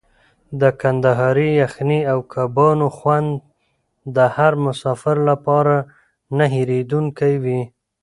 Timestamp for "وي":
7.43-7.61